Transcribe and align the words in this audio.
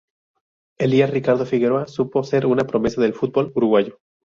Elías 0.79 1.11
Ricardo 1.11 1.45
Figueroa 1.45 1.85
supo 1.87 2.23
ser 2.23 2.47
una 2.47 2.65
promesa 2.65 2.99
del 3.01 3.13
fútbol 3.13 3.51
uruguayo. 3.53 3.99